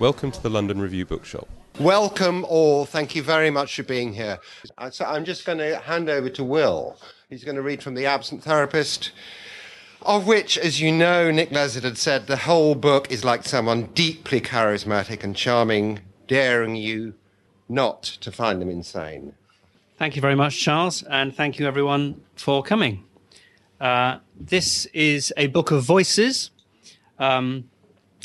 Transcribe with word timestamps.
Welcome 0.00 0.32
to 0.32 0.42
the 0.42 0.50
London 0.50 0.80
Review 0.80 1.06
Bookshop. 1.06 1.48
Welcome 1.78 2.44
all. 2.48 2.84
Thank 2.84 3.14
you 3.14 3.22
very 3.22 3.48
much 3.48 3.76
for 3.76 3.84
being 3.84 4.12
here. 4.12 4.40
Uh, 4.76 4.90
so 4.90 5.04
I'm 5.04 5.24
just 5.24 5.44
going 5.44 5.58
to 5.58 5.78
hand 5.78 6.08
over 6.08 6.28
to 6.30 6.42
Will. 6.42 6.96
He's 7.30 7.44
going 7.44 7.54
to 7.54 7.62
read 7.62 7.80
from 7.80 7.94
The 7.94 8.04
Absent 8.04 8.42
Therapist, 8.42 9.12
of 10.02 10.26
which, 10.26 10.58
as 10.58 10.80
you 10.80 10.90
know, 10.90 11.30
Nick 11.30 11.50
Lezard 11.50 11.84
had 11.84 11.96
said, 11.96 12.26
the 12.26 12.38
whole 12.38 12.74
book 12.74 13.10
is 13.12 13.24
like 13.24 13.44
someone 13.44 13.84
deeply 13.94 14.40
charismatic 14.40 15.22
and 15.22 15.36
charming, 15.36 16.00
daring 16.26 16.74
you 16.74 17.14
not 17.68 18.02
to 18.02 18.32
find 18.32 18.60
them 18.60 18.70
insane. 18.70 19.34
Thank 19.96 20.16
you 20.16 20.22
very 20.22 20.34
much, 20.34 20.58
Charles, 20.58 21.04
and 21.04 21.34
thank 21.34 21.60
you 21.60 21.68
everyone 21.68 22.20
for 22.34 22.64
coming. 22.64 23.04
Uh, 23.80 24.18
this 24.38 24.86
is 24.86 25.32
a 25.36 25.46
book 25.46 25.70
of 25.70 25.84
voices. 25.84 26.50
Um, 27.20 27.70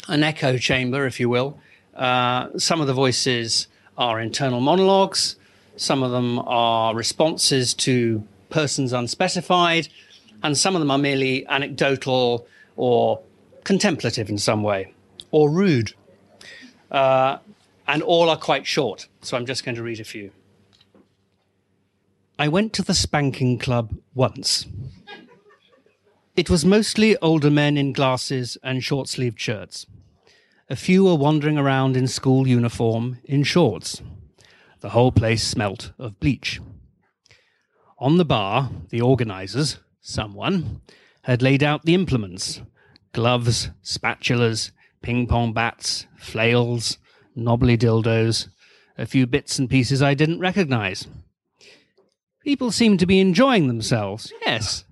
an 0.07 0.23
echo 0.23 0.57
chamber, 0.57 1.05
if 1.05 1.19
you 1.19 1.29
will. 1.29 1.59
Uh, 1.95 2.57
some 2.57 2.81
of 2.81 2.87
the 2.87 2.93
voices 2.93 3.67
are 3.97 4.19
internal 4.19 4.61
monologues, 4.61 5.35
some 5.75 6.03
of 6.03 6.11
them 6.11 6.39
are 6.39 6.95
responses 6.95 7.73
to 7.73 8.23
persons 8.49 8.93
unspecified, 8.93 9.87
and 10.41 10.57
some 10.57 10.75
of 10.75 10.79
them 10.79 10.91
are 10.91 10.97
merely 10.97 11.45
anecdotal 11.47 12.47
or 12.75 13.21
contemplative 13.63 14.29
in 14.29 14.37
some 14.37 14.63
way, 14.63 14.93
or 15.31 15.49
rude. 15.49 15.93
Uh, 16.89 17.37
and 17.87 18.01
all 18.01 18.29
are 18.29 18.37
quite 18.37 18.65
short, 18.65 19.07
so 19.21 19.35
I'm 19.35 19.45
just 19.45 19.65
going 19.65 19.75
to 19.75 19.83
read 19.83 19.99
a 19.99 20.03
few. 20.03 20.31
I 22.37 22.47
went 22.47 22.71
to 22.73 22.81
the 22.81 22.93
spanking 22.93 23.57
club 23.57 23.93
once. 24.13 24.65
It 26.39 26.49
was 26.49 26.63
mostly 26.63 27.17
older 27.17 27.51
men 27.51 27.77
in 27.77 27.91
glasses 27.91 28.57
and 28.63 28.81
short 28.81 29.09
sleeved 29.09 29.41
shirts. 29.41 29.85
A 30.69 30.77
few 30.77 31.03
were 31.03 31.15
wandering 31.15 31.57
around 31.57 31.97
in 31.97 32.07
school 32.07 32.47
uniform 32.47 33.17
in 33.25 33.43
shorts. 33.43 34.01
The 34.79 34.91
whole 34.91 35.11
place 35.11 35.43
smelt 35.43 35.91
of 35.99 36.17
bleach. 36.21 36.61
On 37.97 38.15
the 38.15 38.23
bar, 38.23 38.71
the 38.87 39.01
organisers, 39.01 39.79
someone, 39.99 40.79
had 41.23 41.41
laid 41.41 41.61
out 41.61 41.83
the 41.83 41.93
implements 41.93 42.61
gloves, 43.11 43.71
spatulas, 43.83 44.71
ping 45.01 45.27
pong 45.27 45.51
bats, 45.51 46.07
flails, 46.15 46.99
knobbly 47.35 47.77
dildos, 47.77 48.47
a 48.97 49.05
few 49.05 49.27
bits 49.27 49.59
and 49.59 49.69
pieces 49.69 50.01
I 50.01 50.13
didn't 50.13 50.39
recognise. 50.39 51.05
People 52.45 52.71
seemed 52.71 53.01
to 53.01 53.05
be 53.05 53.19
enjoying 53.19 53.67
themselves, 53.67 54.31
yes, 54.45 54.85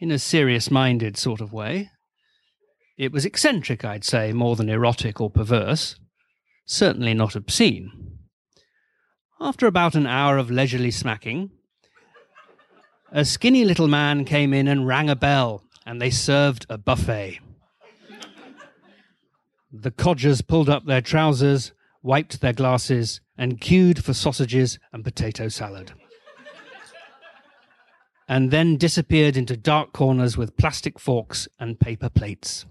in 0.00 0.10
a 0.10 0.18
serious 0.18 0.70
minded 0.70 1.16
sort 1.16 1.40
of 1.40 1.52
way. 1.52 1.90
It 2.96 3.12
was 3.12 3.24
eccentric, 3.24 3.84
I'd 3.84 4.04
say, 4.04 4.32
more 4.32 4.56
than 4.56 4.68
erotic 4.68 5.20
or 5.20 5.30
perverse. 5.30 5.96
Certainly 6.66 7.14
not 7.14 7.34
obscene. 7.34 8.18
After 9.40 9.66
about 9.66 9.94
an 9.94 10.06
hour 10.06 10.38
of 10.38 10.50
leisurely 10.50 10.90
smacking, 10.90 11.50
a 13.10 13.24
skinny 13.24 13.64
little 13.64 13.88
man 13.88 14.24
came 14.24 14.54
in 14.54 14.68
and 14.68 14.86
rang 14.86 15.10
a 15.10 15.16
bell, 15.16 15.64
and 15.84 16.00
they 16.00 16.10
served 16.10 16.66
a 16.68 16.78
buffet. 16.78 17.40
The 19.72 19.90
codgers 19.90 20.40
pulled 20.40 20.68
up 20.68 20.86
their 20.86 21.00
trousers, 21.00 21.72
wiped 22.02 22.40
their 22.40 22.52
glasses, 22.52 23.20
and 23.36 23.60
queued 23.60 24.04
for 24.04 24.14
sausages 24.14 24.78
and 24.92 25.04
potato 25.04 25.48
salad. 25.48 25.92
And 28.26 28.50
then 28.50 28.76
disappeared 28.76 29.36
into 29.36 29.56
dark 29.56 29.92
corners 29.92 30.36
with 30.36 30.56
plastic 30.56 30.98
forks 30.98 31.46
and 31.58 31.78
paper 31.78 32.08
plates 32.08 32.64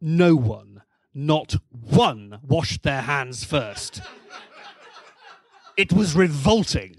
no 0.00 0.36
one, 0.36 0.82
not 1.14 1.56
one, 1.70 2.40
washed 2.42 2.82
their 2.82 3.02
hands 3.02 3.44
first. 3.44 4.00
It 5.76 5.92
was 5.92 6.14
revolting. 6.14 6.96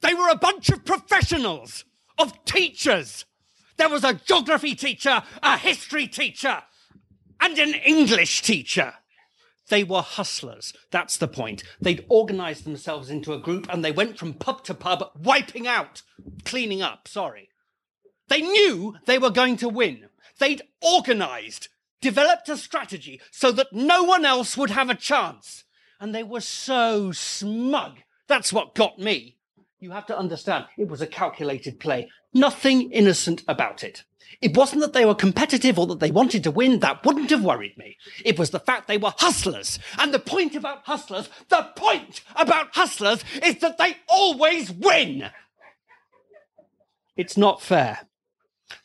They 0.00 0.14
were 0.14 0.28
a 0.28 0.36
bunch 0.36 0.68
of 0.68 0.84
professionals, 0.84 1.84
of 2.18 2.44
teachers. 2.44 3.24
There 3.76 3.88
was 3.88 4.04
a 4.04 4.14
geography 4.14 4.74
teacher, 4.74 5.22
a 5.42 5.56
history 5.56 6.06
teacher, 6.06 6.62
and 7.40 7.58
an 7.58 7.74
English 7.74 8.42
teacher. 8.42 8.94
They 9.68 9.84
were 9.84 10.02
hustlers. 10.02 10.72
That's 10.90 11.16
the 11.16 11.28
point. 11.28 11.64
They'd 11.80 12.04
organized 12.08 12.64
themselves 12.64 13.10
into 13.10 13.32
a 13.32 13.38
group 13.38 13.66
and 13.70 13.84
they 13.84 13.92
went 13.92 14.18
from 14.18 14.34
pub 14.34 14.64
to 14.64 14.74
pub, 14.74 15.10
wiping 15.18 15.66
out, 15.66 16.02
cleaning 16.44 16.82
up, 16.82 17.08
sorry. 17.08 17.48
They 18.28 18.42
knew 18.42 18.96
they 19.06 19.18
were 19.18 19.30
going 19.30 19.56
to 19.58 19.68
win. 19.68 20.08
They'd 20.38 20.62
organized, 20.82 21.68
developed 22.00 22.48
a 22.48 22.56
strategy 22.56 23.20
so 23.30 23.52
that 23.52 23.72
no 23.72 24.02
one 24.02 24.24
else 24.24 24.56
would 24.56 24.70
have 24.70 24.90
a 24.90 24.94
chance. 24.94 25.64
And 26.00 26.14
they 26.14 26.22
were 26.22 26.40
so 26.40 27.12
smug. 27.12 27.98
That's 28.26 28.52
what 28.52 28.74
got 28.74 28.98
me. 28.98 29.38
You 29.84 29.90
have 29.90 30.06
to 30.06 30.18
understand, 30.18 30.64
it 30.78 30.88
was 30.88 31.02
a 31.02 31.06
calculated 31.06 31.78
play. 31.78 32.08
Nothing 32.32 32.90
innocent 32.90 33.42
about 33.46 33.84
it. 33.84 34.04
It 34.40 34.56
wasn't 34.56 34.80
that 34.80 34.94
they 34.94 35.04
were 35.04 35.14
competitive 35.14 35.78
or 35.78 35.86
that 35.88 36.00
they 36.00 36.10
wanted 36.10 36.42
to 36.44 36.50
win. 36.50 36.78
That 36.78 37.04
wouldn't 37.04 37.28
have 37.28 37.44
worried 37.44 37.76
me. 37.76 37.98
It 38.24 38.38
was 38.38 38.48
the 38.48 38.58
fact 38.58 38.88
they 38.88 38.96
were 38.96 39.12
hustlers. 39.18 39.78
And 39.98 40.14
the 40.14 40.18
point 40.18 40.54
about 40.54 40.86
hustlers, 40.86 41.28
the 41.50 41.68
point 41.76 42.22
about 42.34 42.74
hustlers 42.74 43.22
is 43.42 43.58
that 43.58 43.76
they 43.76 43.98
always 44.08 44.72
win. 44.72 45.28
It's 47.14 47.36
not 47.36 47.60
fair. 47.60 48.08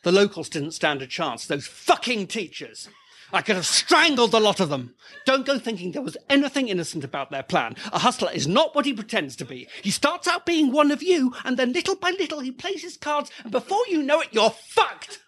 The 0.04 0.12
locals 0.12 0.50
didn't 0.50 0.72
stand 0.72 1.02
a 1.02 1.08
chance. 1.08 1.46
Those 1.46 1.66
fucking 1.66 2.28
teachers. 2.28 2.90
I 3.32 3.42
could 3.42 3.56
have 3.56 3.66
strangled 3.66 4.32
the 4.32 4.40
lot 4.40 4.60
of 4.60 4.70
them. 4.70 4.96
Don't 5.26 5.46
go 5.46 5.60
thinking 5.60 5.92
there 5.92 6.02
was 6.02 6.18
anything 6.30 6.68
innocent 6.68 7.04
about 7.04 7.32
their 7.32 7.44
plan. 7.44 7.76
A 7.94 8.00
hustler 8.00 8.32
is 8.32 8.48
not 8.48 8.76
what 8.76 8.86
he 8.86 8.94
pretends 8.94 9.36
to 9.38 9.46
be. 9.46 9.68
He 9.82 9.92
starts 9.92 10.28
out 10.28 10.46
being 10.46 10.72
one 10.72 10.92
of 10.92 11.04
you, 11.04 11.34
and 11.46 11.58
then 11.58 11.74
little 11.74 11.96
by 11.96 12.12
little 12.12 12.40
he 12.40 12.52
plays 12.52 12.82
his 12.82 12.98
cards, 12.98 13.32
and 13.44 13.52
before 13.52 13.84
you 13.88 14.02
know 14.02 14.22
it, 14.22 14.30
you're 14.32 14.50
fucked. 14.50 15.20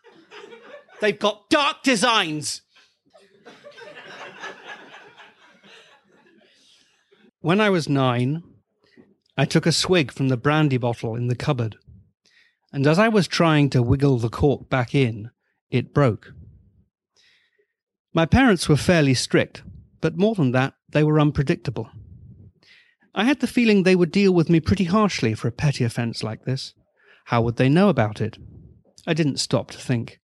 They've 1.00 1.18
got 1.18 1.50
dark 1.50 1.84
designs. 1.84 2.62
When 7.42 7.60
I 7.60 7.70
was 7.70 7.90
nine, 7.90 8.44
I 9.36 9.46
took 9.46 9.66
a 9.66 9.72
swig 9.72 10.12
from 10.12 10.30
the 10.30 10.38
brandy 10.38 10.78
bottle 10.78 11.16
in 11.16 11.28
the 11.28 11.36
cupboard 11.36 11.78
and 12.74 12.88
as 12.88 12.98
I 12.98 13.10
was 13.10 13.28
trying 13.28 13.70
to 13.72 13.84
wiggle 13.84 14.18
the 14.18 14.30
cork 14.30 14.70
back 14.70 14.96
in, 14.96 15.32
it 15.70 15.94
broke. 15.94 16.34
My 18.14 18.26
parents 18.26 18.68
were 18.68 18.76
fairly 18.76 19.14
strict, 19.14 19.64
but 20.02 20.18
more 20.18 20.36
than 20.36 20.52
that, 20.52 20.74
they 20.90 21.04
were 21.04 21.20
unpredictable. 21.20 21.90
I 23.16 23.24
had 23.24 23.40
the 23.40 23.48
feeling 23.48 23.84
they 23.84 23.96
would 23.96 24.12
deal 24.12 24.34
with 24.34 24.50
me 24.50 24.60
pretty 24.60 24.86
harshly 24.86 25.34
for 25.34 25.48
a 25.48 25.52
petty 25.54 25.84
offence 25.84 26.22
like 26.22 26.44
this. 26.44 26.74
How 27.26 27.42
would 27.42 27.56
they 27.56 27.70
know 27.70 27.88
about 27.88 28.20
it? 28.20 28.38
I 29.08 29.14
didn't 29.14 29.38
stop 29.38 29.72
to 29.72 29.78
think. 29.78 30.20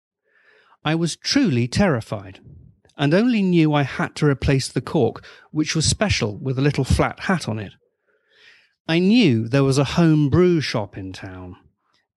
I 0.84 0.94
was 0.94 1.16
truly 1.16 1.68
terrified, 1.68 2.40
and 2.96 3.12
only 3.12 3.42
knew 3.42 3.74
I 3.74 3.82
had 3.82 4.14
to 4.16 4.26
replace 4.26 4.68
the 4.68 4.80
cork, 4.80 5.24
which 5.50 5.74
was 5.74 5.86
special 5.86 6.38
with 6.38 6.58
a 6.58 6.62
little 6.62 6.84
flat 6.84 7.20
hat 7.20 7.48
on 7.48 7.58
it. 7.58 7.72
I 8.88 8.98
knew 8.98 9.48
there 9.48 9.64
was 9.64 9.78
a 9.78 9.84
home 9.84 10.28
brew 10.30 10.60
shop 10.60 10.96
in 10.96 11.12
town, 11.12 11.56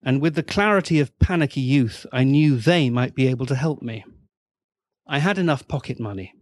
and 0.04 0.22
with 0.22 0.36
the 0.36 0.44
clarity 0.44 1.00
of 1.00 1.18
panicky 1.20 1.62
youth, 1.62 2.06
I 2.12 2.24
knew 2.24 2.58
they 2.58 2.90
might 2.90 3.16
be 3.16 3.28
able 3.28 3.46
to 3.48 3.56
help 3.56 3.82
me. 3.82 4.06
I 5.10 5.20
had 5.20 5.38
enough 5.38 5.68
pocket 5.68 6.00
money. 6.00 6.34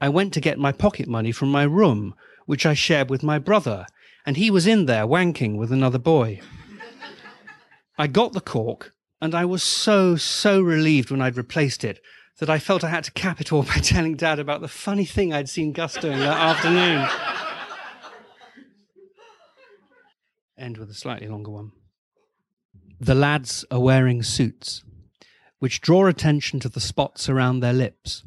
I 0.00 0.08
went 0.08 0.32
to 0.34 0.40
get 0.40 0.58
my 0.58 0.72
pocket 0.72 1.08
money 1.08 1.32
from 1.32 1.50
my 1.50 1.64
room, 1.64 2.14
which 2.46 2.64
I 2.66 2.74
shared 2.74 3.10
with 3.10 3.22
my 3.22 3.38
brother, 3.38 3.86
and 4.24 4.36
he 4.36 4.50
was 4.50 4.66
in 4.66 4.86
there 4.86 5.06
wanking 5.06 5.56
with 5.56 5.72
another 5.72 5.98
boy. 5.98 6.40
I 7.98 8.06
got 8.06 8.32
the 8.32 8.40
cork, 8.40 8.94
and 9.20 9.34
I 9.34 9.44
was 9.44 9.62
so, 9.62 10.16
so 10.16 10.60
relieved 10.60 11.10
when 11.10 11.20
I'd 11.20 11.36
replaced 11.36 11.84
it 11.84 12.00
that 12.38 12.50
I 12.50 12.58
felt 12.58 12.84
I 12.84 12.88
had 12.88 13.04
to 13.04 13.12
cap 13.12 13.40
it 13.40 13.52
all 13.52 13.62
by 13.74 13.74
telling 13.74 14.16
Dad 14.16 14.38
about 14.38 14.60
the 14.60 14.68
funny 14.68 15.04
thing 15.04 15.32
I'd 15.32 15.48
seen 15.48 15.72
Gus 15.72 15.94
doing 15.94 16.18
that 16.18 16.40
afternoon. 16.64 17.08
End 20.56 20.78
with 20.78 20.90
a 20.90 20.94
slightly 20.94 21.28
longer 21.28 21.50
one. 21.50 21.72
The 23.00 23.14
lads 23.14 23.64
are 23.70 23.80
wearing 23.80 24.22
suits, 24.22 24.84
which 25.62 25.80
draw 25.80 26.08
attention 26.08 26.58
to 26.58 26.68
the 26.68 26.80
spots 26.80 27.28
around 27.28 27.60
their 27.60 27.72
lips, 27.72 28.24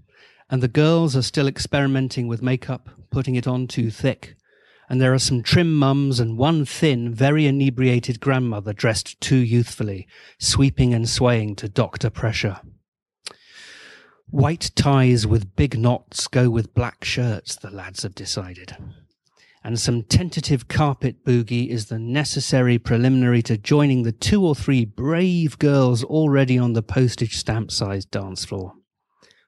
and 0.49 0.63
the 0.63 0.69
girls 0.69 1.17
are 1.17 1.21
still 1.21 1.49
experimenting 1.49 2.29
with 2.29 2.41
makeup, 2.41 2.89
putting 3.11 3.35
it 3.35 3.45
on 3.45 3.67
too 3.67 3.91
thick. 3.91 4.37
And 4.87 5.01
there 5.01 5.13
are 5.13 5.19
some 5.19 5.43
trim 5.43 5.73
mums 5.73 6.21
and 6.21 6.37
one 6.37 6.63
thin, 6.63 7.13
very 7.13 7.45
inebriated 7.45 8.21
grandmother 8.21 8.71
dressed 8.71 9.19
too 9.19 9.35
youthfully, 9.35 10.07
sweeping 10.39 10.93
and 10.93 11.09
swaying 11.09 11.57
to 11.57 11.67
doctor 11.67 12.09
pressure. 12.09 12.61
White 14.29 14.71
ties 14.73 15.27
with 15.27 15.57
big 15.57 15.77
knots 15.77 16.29
go 16.29 16.49
with 16.49 16.73
black 16.73 17.03
shirts, 17.03 17.57
the 17.57 17.69
lads 17.69 18.03
have 18.03 18.15
decided. 18.15 18.77
And 19.65 19.79
some 19.79 20.03
tentative 20.03 20.67
carpet 20.67 21.25
boogie 21.25 21.69
is 21.69 21.87
the 21.87 21.97
necessary 21.97 22.77
preliminary 22.77 23.41
to 23.41 23.57
joining 23.57 24.03
the 24.03 24.11
two 24.11 24.45
or 24.45 24.53
three 24.53 24.85
brave 24.85 25.57
girls 25.57 26.03
already 26.03 26.55
on 26.59 26.73
the 26.73 26.83
postage 26.83 27.35
stamp 27.35 27.71
sized 27.71 28.11
dance 28.11 28.45
floor, 28.45 28.73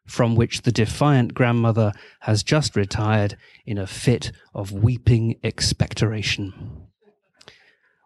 from 0.08 0.36
which 0.36 0.64
the 0.64 0.72
defiant 0.72 1.36
grandmother 1.36 1.92
has 2.22 2.42
just 2.42 2.76
retired 2.76 3.38
in 3.68 3.78
a 3.78 3.86
fit 3.86 4.32
of 4.56 4.72
weeping 4.72 5.36
expectoration. 5.44 6.88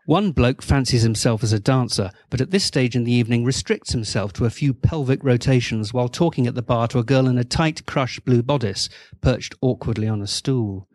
One 0.05 0.33
bloke 0.33 0.61
fancies 0.61 1.03
himself 1.03 1.43
as 1.43 1.53
a 1.53 1.61
dancer, 1.61 2.11
but 2.29 2.41
at 2.41 2.51
this 2.51 2.65
stage 2.65 2.93
in 2.93 3.05
the 3.05 3.13
evening 3.13 3.45
restricts 3.45 3.93
himself 3.93 4.33
to 4.33 4.43
a 4.43 4.49
few 4.49 4.73
pelvic 4.73 5.23
rotations 5.23 5.93
while 5.93 6.09
talking 6.09 6.45
at 6.45 6.55
the 6.55 6.61
bar 6.61 6.89
to 6.89 6.99
a 6.99 7.05
girl 7.05 7.25
in 7.25 7.37
a 7.37 7.45
tight 7.45 7.85
crushed 7.85 8.25
blue 8.25 8.43
bodice 8.43 8.89
perched 9.21 9.55
awkwardly 9.61 10.09
on 10.09 10.21
a 10.21 10.27
stool. 10.27 10.89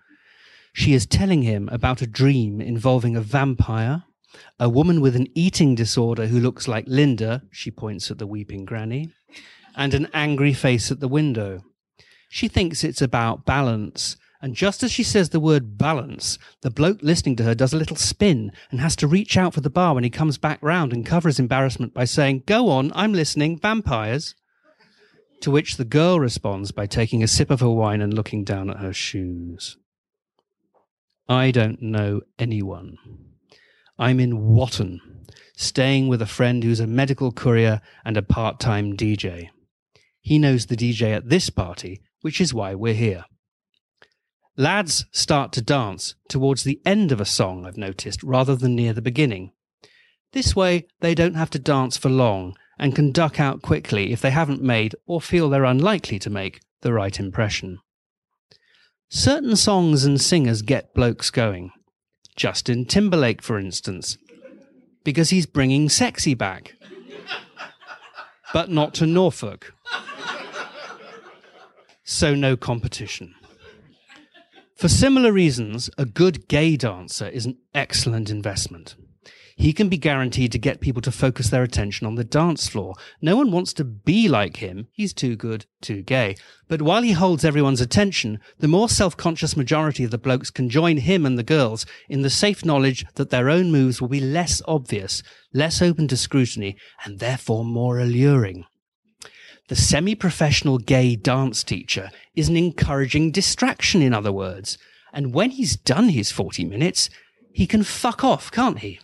She 0.77 0.93
is 0.93 1.07
telling 1.07 1.41
him 1.41 1.71
about 1.73 2.03
a 2.03 2.07
dream 2.07 2.61
involving 2.61 3.17
a 3.17 3.23
vampire, 3.23 4.05
a 4.61 4.69
woman 4.69 5.01
with 5.01 5.17
an 5.17 5.27
eating 5.35 5.75
disorder 5.75 6.27
who 6.27 6.39
looks 6.39 6.69
like 6.69 6.85
Linda, 6.87 7.43
she 7.51 7.71
points 7.71 8.11
at 8.11 8.19
the 8.19 8.27
weeping 8.27 8.67
granny, 8.67 9.11
and 9.75 9.95
an 9.95 10.09
angry 10.13 10.53
face 10.53 10.91
at 10.91 11.01
the 11.01 11.09
window. 11.09 11.63
She 12.29 12.47
thinks 12.47 12.85
it's 12.85 13.01
about 13.01 13.47
balance 13.47 14.19
and 14.43 14.55
just 14.55 14.83
as 14.83 14.93
she 14.93 15.03
says 15.03 15.31
the 15.31 15.41
word 15.41 15.79
balance, 15.79 16.39
the 16.61 16.71
bloke 16.71 16.99
listening 17.01 17.37
to 17.37 17.45
her 17.45 17.55
does 17.55 17.73
a 17.73 17.79
little 17.79 17.97
spin 17.97 18.53
and 18.71 18.81
has 18.81 18.95
to 18.97 19.07
reach 19.07 19.39
out 19.39 19.55
for 19.55 19.63
the 19.63 19.71
bar 19.71 19.95
when 19.95 20.05
he 20.05 20.11
comes 20.11 20.37
back 20.37 20.59
round 20.61 20.93
and 20.93 21.07
cover 21.07 21.31
his 21.31 21.39
embarrassment 21.39 21.95
by 21.95 22.05
saying, 22.05 22.43
Go 22.45 22.69
on, 22.69 22.93
I'm 22.95 23.15
listening, 23.15 23.59
vampires. 23.59 24.35
To 25.41 25.51
which 25.51 25.79
the 25.79 25.87
girl 25.87 26.21
responds 26.21 26.71
by 26.71 26.85
taking 26.87 27.23
a 27.23 27.29
sip 27.29 27.51
of 27.51 27.61
her 27.61 27.71
wine 27.71 28.03
and 28.03 28.13
looking 28.13 28.45
down 28.45 28.69
at 28.69 28.77
her 28.77 28.93
shoes. 28.93 29.79
I 31.29 31.51
don't 31.51 31.83
know 31.83 32.21
anyone. 32.39 32.99
I'm 33.99 34.21
in 34.21 34.47
Watton, 34.47 35.01
staying 35.57 36.07
with 36.07 36.23
a 36.23 36.27
friend 36.27 36.63
who's 36.63 36.79
a 36.79 36.87
medical 36.87 37.33
courier 37.33 37.81
and 38.05 38.17
a 38.17 38.23
part 38.23 38.61
time 38.61 38.97
DJ. 38.97 39.49
He 40.21 40.39
knows 40.39 40.67
the 40.67 40.77
DJ 40.77 41.17
at 41.17 41.29
this 41.29 41.51
party, 41.51 42.01
which 42.21 42.41
is 42.41 42.55
why 42.55 42.75
we're 42.75 42.95
here. 42.95 43.25
Lads 44.57 45.05
start 45.11 45.53
to 45.53 45.63
dance 45.63 46.15
towards 46.29 46.63
the 46.63 46.81
end 46.87 47.11
of 47.11 47.21
a 47.21 47.25
song, 47.25 47.67
I've 47.67 47.77
noticed, 47.77 48.23
rather 48.23 48.55
than 48.55 48.77
near 48.77 48.93
the 48.93 49.03
beginning. 49.03 49.53
This 50.33 50.55
way, 50.55 50.87
they 51.01 51.15
don't 51.15 51.35
have 51.35 51.51
to 51.51 51.59
dance 51.59 51.97
for 51.97 52.09
long 52.09 52.57
and 52.79 52.95
can 52.95 53.11
duck 53.11 53.41
out 53.41 53.63
quickly 53.63 54.13
if 54.13 54.21
they 54.21 54.31
haven't 54.31 54.63
made, 54.63 54.95
or 55.07 55.21
feel 55.21 55.49
they're 55.49 55.65
unlikely 55.65 56.19
to 56.21 56.31
make, 56.31 56.61
the 56.83 56.93
right 56.93 57.19
impression. 57.19 57.79
Certain 59.09 59.57
songs 59.57 60.05
and 60.05 60.21
singers 60.21 60.63
get 60.63 60.95
blokes 60.95 61.31
going. 61.31 61.71
Justin 62.35 62.85
Timberlake, 62.85 63.41
for 63.41 63.59
instance, 63.59 64.19
because 65.05 65.31
he's 65.31 65.47
bringing 65.47 65.89
sexy 65.89 66.35
back. 66.35 66.75
but 68.53 68.71
not 68.71 68.95
to 68.95 69.07
Norfolk. 69.07 69.73
So 72.05 72.35
no 72.35 72.57
competition. 72.57 73.35
For 74.77 74.89
similar 74.89 75.33
reasons, 75.33 75.89
a 75.97 76.05
good 76.05 76.49
gay 76.49 76.77
dancer 76.77 77.29
is 77.29 77.47
an 77.47 77.57
excellent 77.75 78.31
investment. 78.31 78.95
He 79.59 79.73
can 79.73 79.89
be 79.89 79.97
guaranteed 79.97 80.53
to 80.53 80.59
get 80.59 80.83
people 80.83 81.01
to 81.01 81.11
focus 81.11 81.49
their 81.49 81.63
attention 81.63 82.07
on 82.07 82.17
the 82.17 82.25
dance 82.25 82.69
floor. 82.69 82.95
No 83.23 83.37
one 83.37 83.51
wants 83.51 83.73
to 83.75 83.85
be 83.85 84.29
like 84.29 84.59
him. 84.59 84.89
He's 84.93 85.15
too 85.15 85.35
good, 85.35 85.65
too 85.81 86.03
gay. 86.03 86.37
But 86.69 86.83
while 86.83 87.01
he 87.01 87.13
holds 87.13 87.43
everyone's 87.43 87.81
attention, 87.81 88.39
the 88.59 88.69
more 88.69 88.91
self-conscious 88.91 89.57
majority 89.57 90.05
of 90.05 90.11
the 90.11 90.19
blokes 90.19 90.51
can 90.51 90.69
join 90.69 90.99
him 90.99 91.25
and 91.25 91.39
the 91.39 91.43
girls 91.43 91.87
in 92.07 92.21
the 92.21 92.29
safe 92.29 92.67
knowledge 92.67 93.07
that 93.15 93.31
their 93.31 93.49
own 93.49 93.73
moves 93.73 93.99
will 93.99 94.09
be 94.09 94.21
less 94.21 94.61
obvious, 94.69 95.23
less 95.55 95.81
open 95.81 96.07
to 96.09 96.19
scrutiny, 96.19 96.77
and 97.07 97.19
therefore 97.19 97.65
more 97.65 97.99
alluring. 97.99 98.67
The 99.69 99.77
semi 99.77 100.15
professional 100.15 100.77
gay 100.77 101.17
dance 101.17 101.65
teacher 101.65 102.11
is 102.35 102.51
an 102.51 102.59
encouraging 102.59 103.31
distraction, 103.31 104.03
in 104.03 104.13
other 104.13 104.33
words. 104.33 104.77
And 105.15 105.33
when 105.33 105.51
he's 105.51 105.77
done 105.77 106.11
his 106.11 106.31
40 106.31 106.67
minutes, 106.67 107.09
he 107.55 107.67
can 107.67 107.85
fuck 107.85 108.23
off, 108.23 108.51
can't 108.51 108.81
he? 108.81 109.01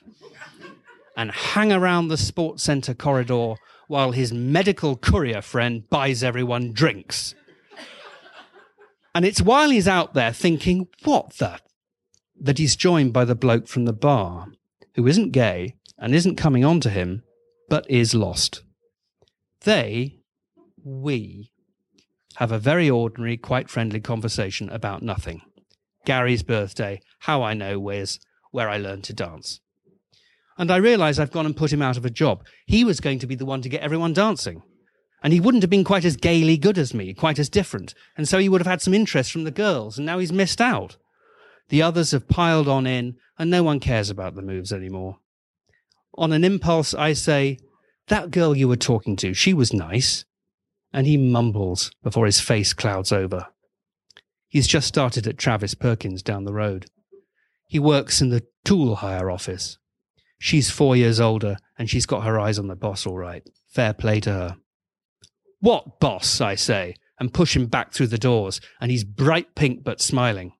And 1.23 1.31
hang 1.31 1.73
around 1.73 2.09
the 2.09 2.17
sports 2.17 2.65
centre 2.65 2.95
corridor 2.95 3.55
while 3.87 4.11
his 4.11 4.33
medical 4.33 4.97
courier 4.97 5.41
friend 5.41 5.89
buys 5.89 6.25
everyone 6.25 6.73
drinks. 6.73 7.37
And 9.15 9.25
it's 9.25 9.41
while 9.41 9.71
he's 9.71 9.87
out 9.87 10.15
there 10.15 10.33
thinking, 10.33 10.89
what 11.05 11.35
the? 11.35 11.61
That 12.41 12.59
he's 12.59 12.75
joined 12.75 13.13
by 13.13 13.25
the 13.25 13.37
bloke 13.37 13.69
from 13.69 13.85
the 13.85 13.93
bar, 13.93 14.49
who 14.97 15.07
isn't 15.07 15.31
gay 15.31 15.77
and 15.97 16.13
isn't 16.13 16.35
coming 16.35 16.65
on 16.65 16.81
to 16.81 16.91
him, 16.91 17.23
but 17.69 17.89
is 17.89 18.17
lost. 18.17 18.65
They 19.61 20.19
we 20.83 21.53
have 22.35 22.51
a 22.51 22.59
very 22.59 22.91
ordinary, 22.91 23.37
quite 23.37 23.71
friendly 23.71 24.01
conversation 24.01 24.69
about 24.71 25.03
nothing. 25.03 25.43
Gary's 26.05 26.43
birthday, 26.43 27.01
how 27.21 27.45
I 27.45 27.55
know 27.55 27.79
where's 27.79 28.19
where 28.51 28.69
I 28.69 28.77
learned 28.77 29.05
to 29.05 29.13
dance. 29.13 29.61
And 30.59 30.71
I 30.71 30.77
realize 30.77 31.19
I've 31.19 31.31
gone 31.31 31.47
and 31.47 31.57
put 31.57 31.73
him 31.73 31.83
out 31.83 31.97
of 31.97 32.05
a 32.05 32.11
job. 32.11 32.45
He 32.67 32.85
was 32.85 33.01
going 33.01 33.19
to 33.21 33.27
be 33.27 33.35
the 33.35 33.47
one 33.47 33.63
to 33.63 33.69
get 33.69 33.83
everyone 33.83 34.13
dancing. 34.13 34.63
And 35.23 35.33
he 35.33 35.41
wouldn't 35.41 35.63
have 35.63 35.71
been 35.71 35.85
quite 35.85 36.05
as 36.05 36.17
gaily 36.17 36.57
good 36.57 36.79
as 36.79 36.93
me, 36.93 37.15
quite 37.15 37.39
as 37.39 37.49
different. 37.49 37.95
And 38.17 38.29
so 38.29 38.39
he 38.39 38.49
would 38.49 38.61
have 38.61 38.67
had 38.67 38.83
some 38.83 38.95
interest 38.95 39.31
from 39.31 39.45
the 39.45 39.51
girls, 39.51 39.97
and 39.97 40.05
now 40.05 40.19
he's 40.19 40.33
missed 40.33 40.61
out. 40.61 40.97
The 41.69 41.83
others 41.83 42.11
have 42.11 42.29
piled 42.29 42.69
on 42.69 42.87
in, 42.87 43.17
and 43.39 43.51
no 43.51 43.63
one 43.63 43.81
cares 43.81 44.11
about 44.11 44.35
the 44.35 44.43
moves 44.43 44.73
anymore. 44.73 45.19
On 46.19 46.33
an 46.33 46.45
impulse, 46.45 46.93
I 46.93 47.13
say, 47.13 47.59
That 48.09 48.31
girl 48.31 48.57
you 48.57 48.69
were 48.69 48.77
talking 48.77 49.17
to, 49.17 49.33
she 49.33 49.55
was 49.55 49.73
nice 49.73 50.25
and 50.93 51.07
he 51.07 51.17
mumbles 51.17 51.91
before 52.03 52.27
his 52.27 52.41
face 52.41 52.73
clouds 52.73 53.13
over. 53.13 53.47
He's 54.49 54.67
just 54.67 54.87
started 54.87 55.27
at 55.27 55.39
Travis 55.39 55.75
Perkins 55.75 56.23
down 56.23 56.45
the 56.45 56.53
road. 56.53 56.87
He 57.67 57.79
works 57.79 58.21
in 58.21 58.29
the 58.29 58.47
tool 58.65 58.97
hire 58.97 59.31
office. 59.31 59.79
She's 60.43 60.71
four 60.71 60.97
years 60.97 61.21
older, 61.21 61.57
and 61.79 61.89
she's 61.89 62.05
got 62.05 62.25
her 62.25 62.37
eyes 62.41 62.59
on 62.59 62.67
the 62.67 62.75
boss 62.75 63.07
all 63.07 63.17
right. 63.17 63.49
Fair 63.69 63.93
play 63.93 64.19
to 64.19 64.33
her. 64.33 64.57
What 65.61 66.01
boss, 66.01 66.41
I 66.41 66.57
say, 66.57 66.97
and 67.21 67.33
push 67.33 67.55
him 67.55 67.67
back 67.67 67.93
through 67.93 68.09
the 68.09 68.19
doors, 68.19 68.61
and 68.81 68.91
he's 68.91 69.05
bright 69.05 69.55
pink 69.55 69.85
but 69.85 70.01
smiling. 70.01 70.55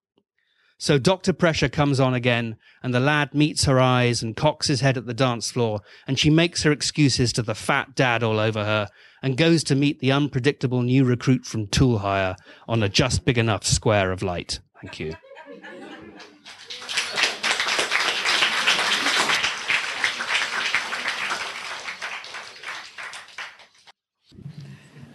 So 0.79 1.01
Dr. 1.01 1.33
Pressure 1.33 1.69
comes 1.69 1.99
on 1.99 2.15
again, 2.15 2.59
and 2.81 2.95
the 2.95 3.01
lad 3.01 3.35
meets 3.35 3.65
her 3.65 3.81
eyes 3.81 4.23
and 4.23 4.37
cocks 4.37 4.69
his 4.69 4.83
head 4.83 4.97
at 4.97 5.07
the 5.07 5.15
dance 5.15 5.51
floor, 5.51 5.81
and 6.07 6.17
she 6.17 6.31
makes 6.31 6.63
her 6.63 6.71
excuses 6.71 7.33
to 7.33 7.43
the 7.43 7.57
fat 7.57 7.97
dad 7.97 8.23
all 8.23 8.39
over 8.39 8.65
her, 8.65 8.87
and 9.21 9.37
goes 9.37 9.65
to 9.65 9.75
meet 9.75 9.99
the 9.99 10.13
unpredictable 10.13 10.83
new 10.83 11.05
recruit 11.05 11.45
from 11.45 11.67
Tool 11.67 11.99
Hire 11.99 12.37
on 12.69 12.85
a 12.85 12.89
just 12.89 13.25
big 13.25 13.37
enough 13.37 13.67
square 13.67 14.13
of 14.13 14.23
light. 14.23 14.61
Thank 14.81 15.01
you. 15.01 15.17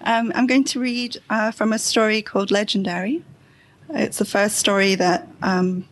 Um, 0.07 0.31
I'm 0.35 0.47
going 0.47 0.63
to 0.63 0.79
read 0.79 1.17
uh, 1.29 1.51
from 1.51 1.73
a 1.73 1.77
story 1.77 2.21
called 2.21 2.49
Legendary. 2.49 3.25
It's 3.89 4.19
the 4.19 4.25
first 4.25 4.55
story 4.55 4.95
that 4.95 5.27
um, 5.41 5.85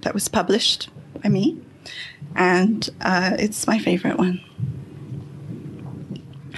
that 0.00 0.14
was 0.14 0.26
published 0.26 0.88
by 1.22 1.28
me, 1.28 1.60
and 2.34 2.88
uh, 3.02 3.36
it's 3.38 3.66
my 3.66 3.78
favorite 3.78 4.16
one. 4.16 4.40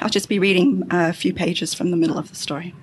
I'll 0.01 0.09
just 0.09 0.29
be 0.29 0.39
reading 0.39 0.87
a 0.93 1.13
few 1.13 1.35
pages 1.35 1.75
from 1.75 1.91
the 1.91 1.97
middle 1.97 2.17
of 2.17 2.29
the 2.29 2.37
story. 2.37 2.77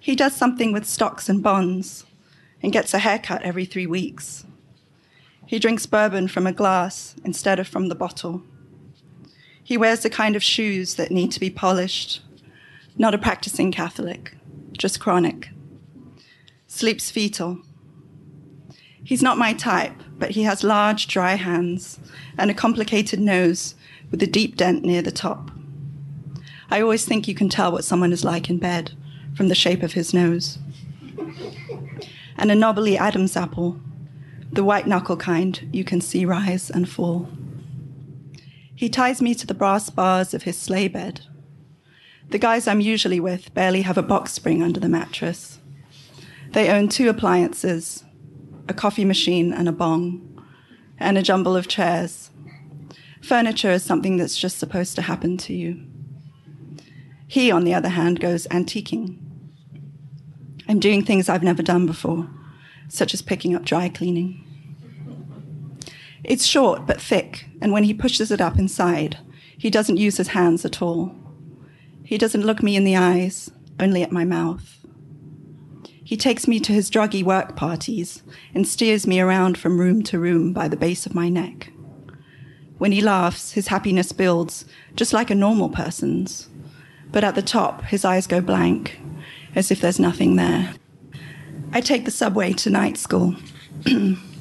He 0.00 0.16
does 0.16 0.34
something 0.34 0.72
with 0.72 0.86
stocks 0.86 1.28
and 1.28 1.42
bonds 1.42 2.06
and 2.62 2.72
gets 2.72 2.94
a 2.94 2.98
haircut 2.98 3.42
every 3.42 3.66
three 3.66 3.86
weeks. 3.86 4.46
He 5.44 5.58
drinks 5.58 5.84
bourbon 5.84 6.28
from 6.28 6.46
a 6.46 6.52
glass 6.52 7.14
instead 7.26 7.58
of 7.58 7.68
from 7.68 7.88
the 7.88 7.94
bottle. 7.94 8.42
He 9.66 9.76
wears 9.76 10.04
the 10.04 10.10
kind 10.10 10.36
of 10.36 10.44
shoes 10.44 10.94
that 10.94 11.10
need 11.10 11.32
to 11.32 11.40
be 11.40 11.50
polished. 11.50 12.20
Not 12.96 13.14
a 13.14 13.18
practicing 13.18 13.72
Catholic, 13.72 14.36
just 14.78 15.00
chronic. 15.00 15.48
Sleeps 16.68 17.10
fetal. 17.10 17.58
He's 19.02 19.24
not 19.24 19.38
my 19.38 19.52
type, 19.54 20.04
but 20.20 20.30
he 20.30 20.44
has 20.44 20.62
large, 20.62 21.08
dry 21.08 21.34
hands 21.34 21.98
and 22.38 22.48
a 22.48 22.54
complicated 22.54 23.18
nose 23.18 23.74
with 24.12 24.22
a 24.22 24.28
deep 24.28 24.54
dent 24.54 24.84
near 24.84 25.02
the 25.02 25.10
top. 25.10 25.50
I 26.70 26.80
always 26.80 27.04
think 27.04 27.26
you 27.26 27.34
can 27.34 27.48
tell 27.48 27.72
what 27.72 27.84
someone 27.84 28.12
is 28.12 28.22
like 28.24 28.48
in 28.48 28.58
bed 28.58 28.92
from 29.34 29.48
the 29.48 29.56
shape 29.56 29.82
of 29.82 29.94
his 29.94 30.14
nose. 30.14 30.58
And 32.36 32.52
a 32.52 32.54
knobbly 32.54 32.96
Adam's 32.96 33.36
apple, 33.36 33.80
the 34.52 34.62
white 34.62 34.86
knuckle 34.86 35.16
kind 35.16 35.68
you 35.72 35.82
can 35.82 36.00
see 36.00 36.24
rise 36.24 36.70
and 36.70 36.88
fall. 36.88 37.28
He 38.76 38.90
ties 38.90 39.22
me 39.22 39.34
to 39.34 39.46
the 39.46 39.54
brass 39.54 39.88
bars 39.88 40.34
of 40.34 40.42
his 40.42 40.58
sleigh 40.58 40.88
bed. 40.88 41.22
The 42.28 42.38
guys 42.38 42.68
I'm 42.68 42.80
usually 42.80 43.18
with 43.18 43.54
barely 43.54 43.82
have 43.82 43.96
a 43.96 44.02
box 44.02 44.32
spring 44.32 44.62
under 44.62 44.78
the 44.78 44.88
mattress. 44.88 45.60
They 46.52 46.70
own 46.70 46.88
two 46.88 47.08
appliances 47.08 48.04
a 48.68 48.74
coffee 48.74 49.04
machine 49.04 49.52
and 49.52 49.68
a 49.68 49.72
bong, 49.72 50.42
and 50.98 51.16
a 51.16 51.22
jumble 51.22 51.56
of 51.56 51.68
chairs. 51.68 52.30
Furniture 53.22 53.70
is 53.70 53.84
something 53.84 54.16
that's 54.16 54.36
just 54.36 54.58
supposed 54.58 54.96
to 54.96 55.02
happen 55.02 55.36
to 55.36 55.54
you. 55.54 55.84
He, 57.28 57.50
on 57.50 57.64
the 57.64 57.74
other 57.74 57.90
hand, 57.90 58.20
goes 58.20 58.46
antiquing. 58.48 59.18
I'm 60.68 60.80
doing 60.80 61.04
things 61.04 61.28
I've 61.28 61.42
never 61.42 61.62
done 61.62 61.86
before, 61.86 62.28
such 62.88 63.14
as 63.14 63.22
picking 63.22 63.54
up 63.54 63.64
dry 63.64 63.88
cleaning. 63.88 64.45
It's 66.26 66.44
short 66.44 66.86
but 66.88 67.00
thick, 67.00 67.46
and 67.62 67.70
when 67.72 67.84
he 67.84 67.94
pushes 67.94 68.32
it 68.32 68.40
up 68.40 68.58
inside, 68.58 69.18
he 69.56 69.70
doesn't 69.70 69.96
use 69.96 70.16
his 70.16 70.28
hands 70.28 70.64
at 70.64 70.82
all. 70.82 71.14
He 72.02 72.18
doesn't 72.18 72.44
look 72.44 72.64
me 72.64 72.74
in 72.74 72.82
the 72.82 72.96
eyes, 72.96 73.48
only 73.78 74.02
at 74.02 74.10
my 74.10 74.24
mouth. 74.24 74.84
He 76.02 76.16
takes 76.16 76.48
me 76.48 76.58
to 76.60 76.72
his 76.72 76.90
druggy 76.90 77.22
work 77.22 77.54
parties 77.54 78.24
and 78.52 78.66
steers 78.66 79.06
me 79.06 79.20
around 79.20 79.56
from 79.56 79.78
room 79.78 80.02
to 80.02 80.18
room 80.18 80.52
by 80.52 80.66
the 80.66 80.76
base 80.76 81.06
of 81.06 81.14
my 81.14 81.28
neck. 81.28 81.70
When 82.78 82.90
he 82.90 83.00
laughs, 83.00 83.52
his 83.52 83.68
happiness 83.68 84.10
builds, 84.10 84.64
just 84.96 85.12
like 85.12 85.30
a 85.30 85.34
normal 85.34 85.68
person's. 85.68 86.48
But 87.12 87.22
at 87.22 87.36
the 87.36 87.42
top, 87.42 87.84
his 87.84 88.04
eyes 88.04 88.26
go 88.26 88.40
blank, 88.40 88.98
as 89.54 89.70
if 89.70 89.80
there's 89.80 90.00
nothing 90.00 90.34
there. 90.34 90.74
I 91.72 91.80
take 91.80 92.04
the 92.04 92.10
subway 92.10 92.52
to 92.54 92.70
night 92.70 92.96
school. 92.96 93.36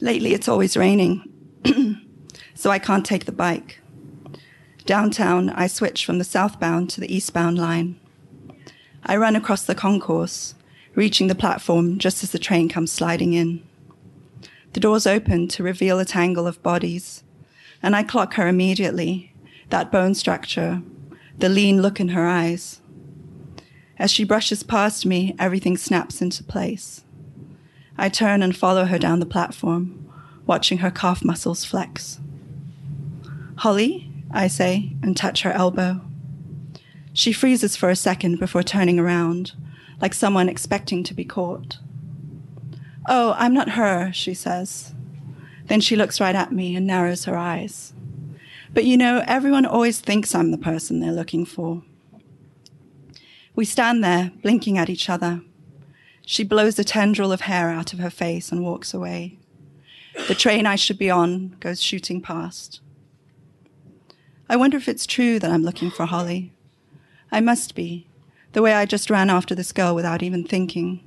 Lately, 0.00 0.32
it's 0.32 0.48
always 0.48 0.76
raining, 0.76 1.28
so 2.54 2.70
I 2.70 2.78
can't 2.78 3.04
take 3.04 3.26
the 3.26 3.32
bike. 3.32 3.80
Downtown, 4.86 5.50
I 5.50 5.66
switch 5.66 6.06
from 6.06 6.18
the 6.18 6.24
southbound 6.24 6.88
to 6.90 7.00
the 7.00 7.14
eastbound 7.14 7.58
line. 7.58 8.00
I 9.04 9.16
run 9.16 9.36
across 9.36 9.62
the 9.64 9.74
concourse, 9.74 10.54
reaching 10.94 11.26
the 11.26 11.34
platform 11.34 11.98
just 11.98 12.22
as 12.22 12.32
the 12.32 12.38
train 12.38 12.68
comes 12.68 12.90
sliding 12.90 13.34
in. 13.34 13.62
The 14.72 14.80
doors 14.80 15.06
open 15.06 15.48
to 15.48 15.62
reveal 15.62 15.98
a 15.98 16.04
tangle 16.04 16.46
of 16.46 16.62
bodies, 16.62 17.22
and 17.82 17.94
I 17.94 18.02
clock 18.02 18.34
her 18.34 18.48
immediately 18.48 19.34
that 19.70 19.92
bone 19.92 20.14
structure, 20.14 20.82
the 21.38 21.48
lean 21.48 21.80
look 21.80 22.00
in 22.00 22.08
her 22.08 22.26
eyes. 22.26 22.80
As 23.98 24.10
she 24.10 24.24
brushes 24.24 24.62
past 24.62 25.06
me, 25.06 25.34
everything 25.38 25.76
snaps 25.76 26.20
into 26.20 26.42
place. 26.42 27.04
I 28.00 28.08
turn 28.08 28.42
and 28.42 28.56
follow 28.56 28.86
her 28.86 28.98
down 28.98 29.20
the 29.20 29.26
platform, 29.26 30.10
watching 30.46 30.78
her 30.78 30.90
calf 30.90 31.22
muscles 31.22 31.66
flex. 31.66 32.18
Holly, 33.56 34.10
I 34.30 34.46
say, 34.46 34.96
and 35.02 35.14
touch 35.14 35.42
her 35.42 35.52
elbow. 35.52 36.00
She 37.12 37.30
freezes 37.30 37.76
for 37.76 37.90
a 37.90 37.96
second 37.96 38.38
before 38.38 38.62
turning 38.62 38.98
around, 38.98 39.52
like 40.00 40.14
someone 40.14 40.48
expecting 40.48 41.02
to 41.04 41.12
be 41.12 41.26
caught. 41.26 41.76
Oh, 43.06 43.34
I'm 43.36 43.52
not 43.52 43.72
her, 43.72 44.12
she 44.14 44.32
says. 44.32 44.94
Then 45.66 45.82
she 45.82 45.94
looks 45.94 46.22
right 46.22 46.34
at 46.34 46.52
me 46.52 46.74
and 46.74 46.86
narrows 46.86 47.26
her 47.26 47.36
eyes. 47.36 47.92
But 48.72 48.84
you 48.84 48.96
know, 48.96 49.22
everyone 49.26 49.66
always 49.66 50.00
thinks 50.00 50.34
I'm 50.34 50.52
the 50.52 50.58
person 50.58 51.00
they're 51.00 51.12
looking 51.12 51.44
for. 51.44 51.82
We 53.54 53.66
stand 53.66 54.02
there, 54.02 54.32
blinking 54.40 54.78
at 54.78 54.88
each 54.88 55.10
other. 55.10 55.42
She 56.30 56.44
blows 56.44 56.78
a 56.78 56.84
tendril 56.84 57.32
of 57.32 57.40
hair 57.40 57.70
out 57.70 57.92
of 57.92 57.98
her 57.98 58.08
face 58.08 58.52
and 58.52 58.62
walks 58.62 58.94
away. 58.94 59.36
The 60.28 60.36
train 60.36 60.64
I 60.64 60.76
should 60.76 60.96
be 60.96 61.10
on 61.10 61.56
goes 61.58 61.82
shooting 61.82 62.20
past. 62.20 62.80
I 64.48 64.54
wonder 64.54 64.76
if 64.76 64.88
it's 64.88 65.08
true 65.08 65.40
that 65.40 65.50
I'm 65.50 65.64
looking 65.64 65.90
for 65.90 66.06
Holly. 66.06 66.52
I 67.32 67.40
must 67.40 67.74
be, 67.74 68.06
the 68.52 68.62
way 68.62 68.74
I 68.74 68.86
just 68.86 69.10
ran 69.10 69.28
after 69.28 69.56
this 69.56 69.72
girl 69.72 69.92
without 69.92 70.22
even 70.22 70.44
thinking. 70.44 71.02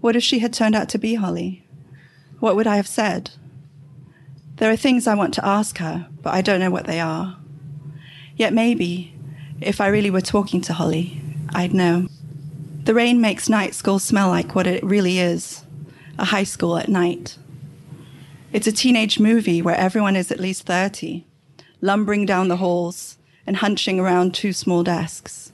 What 0.00 0.14
if 0.14 0.22
she 0.22 0.38
had 0.38 0.52
turned 0.52 0.76
out 0.76 0.88
to 0.90 0.98
be 0.98 1.16
Holly? 1.16 1.66
What 2.38 2.54
would 2.54 2.68
I 2.68 2.76
have 2.76 2.86
said? 2.86 3.32
There 4.58 4.70
are 4.70 4.76
things 4.76 5.08
I 5.08 5.16
want 5.16 5.34
to 5.34 5.44
ask 5.44 5.78
her, 5.78 6.06
but 6.22 6.32
I 6.32 6.42
don't 6.42 6.60
know 6.60 6.70
what 6.70 6.86
they 6.86 7.00
are. 7.00 7.38
Yet 8.36 8.52
maybe, 8.52 9.16
if 9.60 9.80
I 9.80 9.88
really 9.88 10.10
were 10.10 10.20
talking 10.20 10.60
to 10.60 10.74
Holly, 10.74 11.20
I'd 11.52 11.74
know. 11.74 12.06
The 12.86 12.94
rain 12.94 13.20
makes 13.20 13.48
night 13.48 13.74
school 13.74 13.98
smell 13.98 14.28
like 14.28 14.54
what 14.54 14.68
it 14.68 14.80
really 14.84 15.18
is 15.18 15.64
a 16.20 16.26
high 16.26 16.44
school 16.44 16.78
at 16.78 16.88
night. 16.88 17.36
It's 18.52 18.68
a 18.68 18.72
teenage 18.72 19.18
movie 19.18 19.60
where 19.60 19.74
everyone 19.74 20.14
is 20.14 20.30
at 20.30 20.38
least 20.38 20.66
30, 20.66 21.26
lumbering 21.80 22.24
down 22.24 22.46
the 22.46 22.58
halls 22.58 23.18
and 23.44 23.56
hunching 23.56 23.98
around 23.98 24.34
two 24.34 24.52
small 24.52 24.84
desks. 24.84 25.50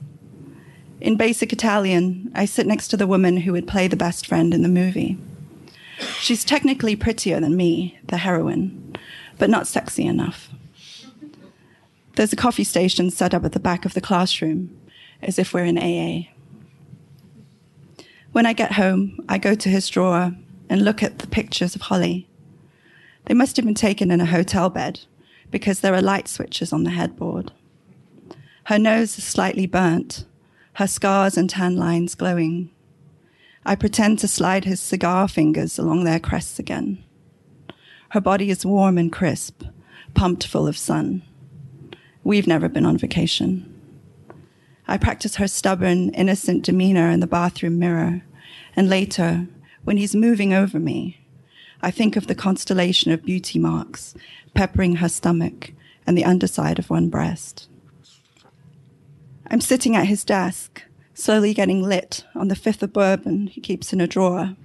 In 1.01 1.17
basic 1.17 1.51
Italian, 1.51 2.31
I 2.35 2.45
sit 2.45 2.67
next 2.67 2.89
to 2.89 2.97
the 2.97 3.07
woman 3.07 3.37
who 3.37 3.51
would 3.53 3.67
play 3.67 3.87
the 3.87 3.95
best 3.95 4.27
friend 4.27 4.53
in 4.53 4.61
the 4.61 4.69
movie. 4.69 5.17
She's 6.19 6.45
technically 6.45 6.95
prettier 6.95 7.39
than 7.39 7.57
me, 7.57 7.97
the 8.05 8.17
heroine, 8.17 8.95
but 9.39 9.49
not 9.49 9.65
sexy 9.65 10.05
enough. 10.05 10.51
There's 12.15 12.31
a 12.31 12.35
coffee 12.35 12.63
station 12.63 13.09
set 13.09 13.33
up 13.33 13.43
at 13.43 13.53
the 13.53 13.59
back 13.59 13.85
of 13.85 13.95
the 13.95 14.01
classroom, 14.01 14.77
as 15.19 15.39
if 15.39 15.51
we're 15.51 15.65
in 15.65 15.79
AA. 15.79 16.29
When 18.33 18.47
I 18.47 18.53
get 18.53 18.73
home, 18.73 19.23
I 19.29 19.37
go 19.37 19.53
to 19.53 19.69
his 19.69 19.87
drawer 19.87 20.35
and 20.67 20.83
look 20.83 21.03
at 21.03 21.19
the 21.19 21.27
pictures 21.27 21.75
of 21.75 21.83
Holly. 21.83 22.27
They 23.25 23.35
must 23.35 23.55
have 23.57 23.65
been 23.65 23.75
taken 23.75 24.09
in 24.09 24.19
a 24.19 24.25
hotel 24.25 24.71
bed 24.71 25.01
because 25.51 25.79
there 25.79 25.93
are 25.93 26.01
light 26.01 26.27
switches 26.27 26.73
on 26.73 26.83
the 26.83 26.89
headboard. 26.89 27.51
Her 28.65 28.79
nose 28.79 29.19
is 29.19 29.23
slightly 29.23 29.67
burnt, 29.67 30.25
her 30.73 30.87
scars 30.87 31.37
and 31.37 31.47
tan 31.47 31.77
lines 31.77 32.15
glowing. 32.15 32.71
I 33.67 33.75
pretend 33.75 34.17
to 34.19 34.27
slide 34.27 34.65
his 34.65 34.81
cigar 34.81 35.27
fingers 35.27 35.77
along 35.77 36.03
their 36.03 36.19
crests 36.19 36.57
again. 36.57 37.03
Her 38.09 38.21
body 38.21 38.49
is 38.49 38.65
warm 38.65 38.97
and 38.97 39.11
crisp, 39.11 39.61
pumped 40.15 40.47
full 40.47 40.67
of 40.67 40.75
sun. 40.75 41.21
We've 42.23 42.47
never 42.47 42.67
been 42.67 42.85
on 42.87 42.97
vacation. 42.97 43.72
I 44.87 44.97
practice 44.97 45.35
her 45.35 45.47
stubborn, 45.47 46.09
innocent 46.09 46.63
demeanor 46.63 47.09
in 47.09 47.19
the 47.19 47.27
bathroom 47.27 47.79
mirror, 47.79 48.21
and 48.75 48.89
later, 48.89 49.47
when 49.83 49.97
he's 49.97 50.15
moving 50.15 50.53
over 50.53 50.79
me, 50.79 51.19
I 51.81 51.91
think 51.91 52.15
of 52.15 52.27
the 52.27 52.35
constellation 52.35 53.11
of 53.11 53.25
beauty 53.25 53.59
marks 53.59 54.13
peppering 54.53 54.97
her 54.97 55.09
stomach 55.09 55.71
and 56.05 56.17
the 56.17 56.25
underside 56.25 56.79
of 56.79 56.89
one 56.89 57.09
breast. 57.09 57.67
I'm 59.47 59.61
sitting 59.61 59.95
at 59.95 60.07
his 60.07 60.23
desk, 60.23 60.83
slowly 61.13 61.53
getting 61.53 61.81
lit 61.81 62.25
on 62.35 62.47
the 62.47 62.55
fifth 62.55 62.83
of 62.83 62.93
bourbon 62.93 63.47
he 63.47 63.61
keeps 63.61 63.93
in 63.93 64.01
a 64.01 64.07
drawer. 64.07 64.55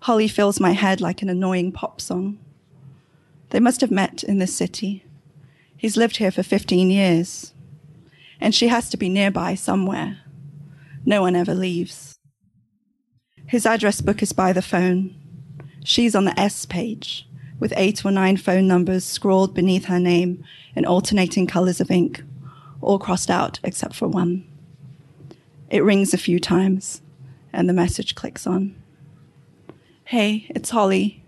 Holly 0.00 0.28
fills 0.28 0.60
my 0.60 0.72
head 0.72 1.00
like 1.00 1.22
an 1.22 1.28
annoying 1.28 1.72
pop 1.72 2.00
song. 2.00 2.38
They 3.50 3.60
must 3.60 3.80
have 3.80 3.90
met 3.90 4.22
in 4.22 4.38
this 4.38 4.54
city. 4.54 5.04
He's 5.76 5.96
lived 5.96 6.18
here 6.18 6.30
for 6.30 6.42
15 6.42 6.90
years 6.90 7.52
and 8.40 8.54
she 8.54 8.68
has 8.68 8.88
to 8.90 8.96
be 8.96 9.08
nearby 9.08 9.54
somewhere. 9.54 10.18
No 11.04 11.22
one 11.22 11.36
ever 11.36 11.54
leaves. 11.54 12.18
His 13.46 13.64
address 13.64 14.00
book 14.00 14.22
is 14.22 14.32
by 14.32 14.52
the 14.52 14.62
phone. 14.62 15.14
She's 15.84 16.14
on 16.14 16.26
the 16.26 16.38
S 16.38 16.66
page, 16.66 17.26
with 17.58 17.72
eight 17.76 18.04
or 18.04 18.10
nine 18.10 18.36
phone 18.36 18.68
numbers 18.68 19.04
scrawled 19.04 19.54
beneath 19.54 19.86
her 19.86 19.98
name 19.98 20.44
in 20.76 20.84
alternating 20.84 21.46
colors 21.46 21.80
of 21.80 21.90
ink, 21.90 22.22
all 22.80 22.98
crossed 22.98 23.30
out 23.30 23.58
except 23.62 23.94
for 23.94 24.06
one. 24.06 24.46
It 25.70 25.84
rings 25.84 26.12
a 26.12 26.18
few 26.18 26.38
times, 26.38 27.02
and 27.52 27.68
the 27.68 27.74
message 27.74 28.14
clicks 28.14 28.46
on. 28.46 28.74
Hey, 30.04 30.46
it's 30.50 30.70
Holly. 30.70 31.22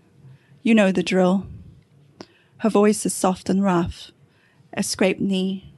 You 0.62 0.74
know 0.74 0.92
the 0.92 1.02
drill. 1.02 1.46
Her 2.58 2.68
voice 2.68 3.06
is 3.06 3.14
soft 3.14 3.48
and 3.48 3.64
rough, 3.64 4.10
a 4.74 4.82
scraped 4.82 5.20
knee. 5.20 5.69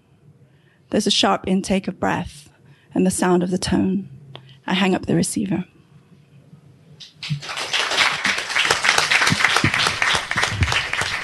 There's 0.92 1.06
a 1.06 1.10
sharp 1.10 1.48
intake 1.48 1.88
of 1.88 1.98
breath 1.98 2.50
and 2.94 3.04
the 3.06 3.10
sound 3.10 3.42
of 3.42 3.50
the 3.50 3.56
tone. 3.56 4.10
I 4.66 4.74
hang 4.74 4.94
up 4.94 5.06
the 5.06 5.16
receiver. 5.16 5.64